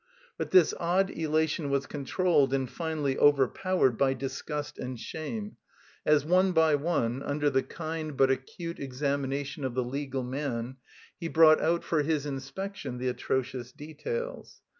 [0.35, 5.57] But this odd elation was controlled and finally overpowered by disgust and shame,
[6.07, 10.77] as one by one, under the kind but acute examination of the legal man,
[11.19, 14.63] he brought out for his inspection the atrocious details.